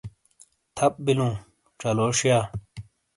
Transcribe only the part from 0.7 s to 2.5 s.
تھَپ بِیلوں، چَلو شِیا۔